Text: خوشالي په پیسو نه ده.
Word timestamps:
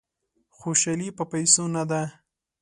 خوشالي 0.57 1.09
په 1.17 1.23
پیسو 1.31 1.63
نه 1.75 1.83
ده. 1.89 2.01